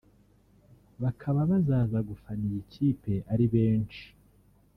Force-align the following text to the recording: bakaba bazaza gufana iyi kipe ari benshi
bakaba 1.01 1.39
bazaza 1.51 1.97
gufana 2.09 2.43
iyi 2.49 2.61
kipe 2.71 3.13
ari 3.33 3.45
benshi 3.53 4.05